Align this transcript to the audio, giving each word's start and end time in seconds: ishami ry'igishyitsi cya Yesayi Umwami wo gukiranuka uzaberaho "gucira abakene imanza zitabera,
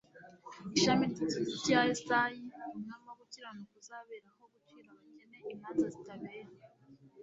ishami 0.77 1.03
ry'igishyitsi 1.11 1.55
cya 1.65 1.79
Yesayi 1.89 2.39
Umwami 2.75 3.03
wo 3.07 3.13
gukiranuka 3.19 3.73
uzaberaho 3.81 4.43
"gucira 4.53 4.89
abakene 4.93 5.37
imanza 5.53 5.85
zitabera, 5.95 6.51